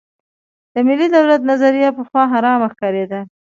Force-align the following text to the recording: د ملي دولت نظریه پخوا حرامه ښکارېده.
د 0.73 0.75
ملي 0.87 1.07
دولت 1.15 1.41
نظریه 1.51 1.89
پخوا 1.97 2.23
حرامه 2.33 2.67
ښکارېده. 2.73 3.19